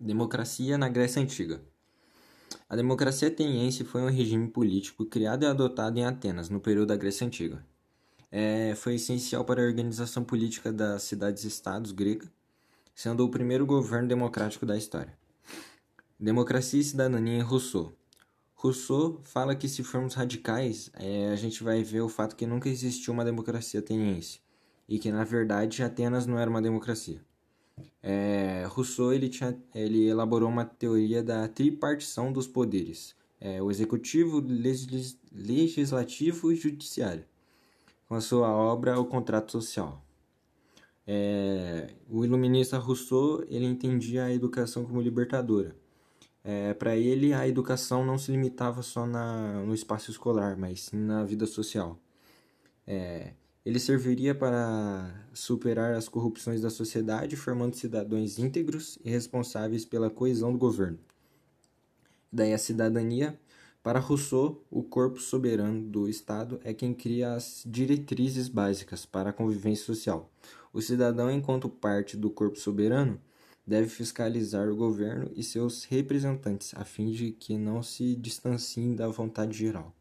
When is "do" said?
60.50-60.58, 65.82-66.08, 72.16-72.30